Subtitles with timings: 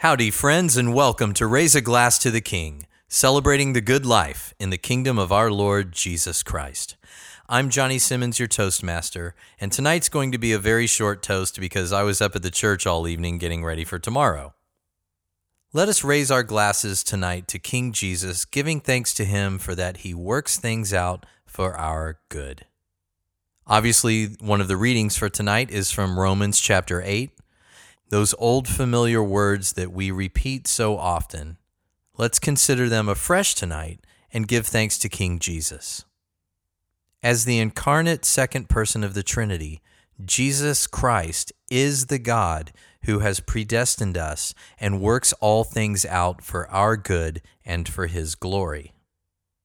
[0.00, 4.54] Howdy, friends, and welcome to Raise a Glass to the King, celebrating the good life
[4.58, 6.96] in the kingdom of our Lord Jesus Christ.
[7.50, 11.92] I'm Johnny Simmons, your Toastmaster, and tonight's going to be a very short toast because
[11.92, 14.54] I was up at the church all evening getting ready for tomorrow.
[15.74, 19.98] Let us raise our glasses tonight to King Jesus, giving thanks to him for that
[19.98, 22.64] he works things out for our good.
[23.66, 27.32] Obviously, one of the readings for tonight is from Romans chapter 8,
[28.10, 31.56] those old familiar words that we repeat so often.
[32.18, 34.00] Let's consider them afresh tonight
[34.32, 36.04] and give thanks to King Jesus.
[37.22, 39.80] As the incarnate second person of the Trinity,
[40.24, 42.72] Jesus Christ is the God
[43.04, 48.34] who has predestined us and works all things out for our good and for his
[48.34, 48.92] glory.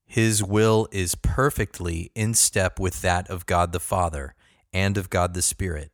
[0.05, 4.35] His will is perfectly in step with that of God the Father
[4.71, 5.91] and of God the Spirit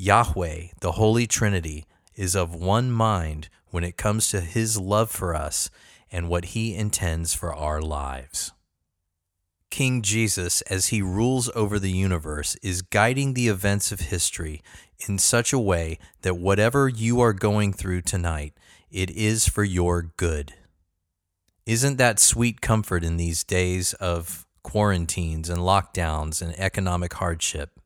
[0.00, 5.34] Yahweh, the Holy Trinity, is of one mind when it comes to his love for
[5.34, 5.70] us
[6.12, 8.52] and what he intends for our lives.
[9.70, 14.62] King Jesus, as he rules over the universe, is guiding the events of history
[15.08, 18.54] in such a way that whatever you are going through tonight,
[18.92, 20.54] it is for your good.
[21.66, 27.77] Isn't that sweet comfort in these days of quarantines and lockdowns and economic hardship?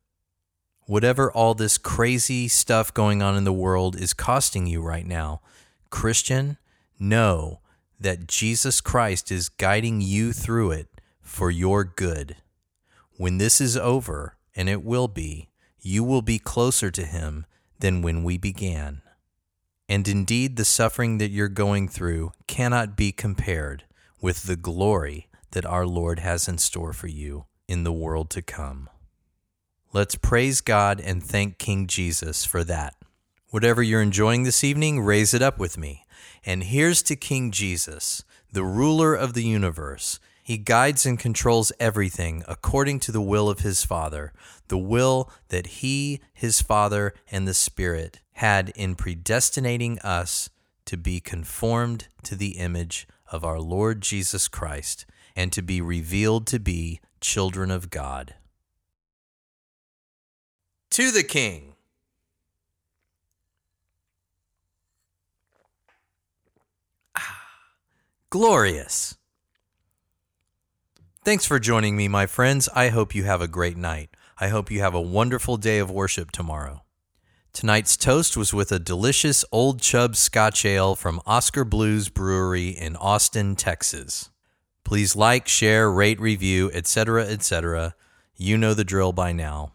[0.92, 5.40] Whatever all this crazy stuff going on in the world is costing you right now,
[5.88, 6.58] Christian,
[6.98, 7.60] know
[7.98, 10.88] that Jesus Christ is guiding you through it
[11.22, 12.36] for your good.
[13.16, 15.48] When this is over, and it will be,
[15.80, 17.46] you will be closer to Him
[17.78, 19.00] than when we began.
[19.88, 23.84] And indeed, the suffering that you're going through cannot be compared
[24.20, 28.42] with the glory that our Lord has in store for you in the world to
[28.42, 28.90] come.
[29.94, 32.94] Let's praise God and thank King Jesus for that.
[33.50, 36.06] Whatever you're enjoying this evening, raise it up with me.
[36.46, 40.18] And here's to King Jesus, the ruler of the universe.
[40.42, 44.32] He guides and controls everything according to the will of his Father,
[44.68, 50.48] the will that he, his Father, and the Spirit had in predestinating us
[50.86, 55.04] to be conformed to the image of our Lord Jesus Christ
[55.36, 58.36] and to be revealed to be children of God
[60.92, 61.74] to the king.
[67.16, 67.40] Ah,
[68.28, 69.16] glorious.
[71.24, 72.68] Thanks for joining me, my friends.
[72.74, 74.10] I hope you have a great night.
[74.38, 76.82] I hope you have a wonderful day of worship tomorrow.
[77.54, 82.96] Tonight's toast was with a delicious Old Chub Scotch Ale from Oskar Blues Brewery in
[82.96, 84.30] Austin, Texas.
[84.84, 87.94] Please like, share, rate, review, etc., etc.
[88.36, 89.72] You know the drill by now.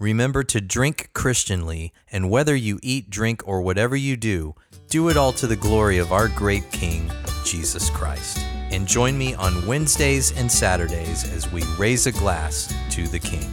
[0.00, 4.56] Remember to drink Christianly, and whether you eat, drink, or whatever you do,
[4.88, 7.10] do it all to the glory of our great King,
[7.44, 8.38] Jesus Christ.
[8.72, 13.48] And join me on Wednesdays and Saturdays as we raise a glass to the King.